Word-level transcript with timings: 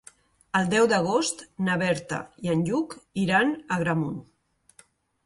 El 0.59 0.69
deu 0.69 0.85
d'agost 0.93 1.43
na 1.67 1.75
Berta 1.81 2.19
i 2.47 2.51
en 2.55 2.63
Lluc 2.71 2.97
iran 3.25 3.53
a 3.59 3.63
Agramunt. 3.79 4.17